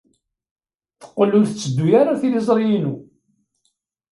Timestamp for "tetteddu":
1.47-1.85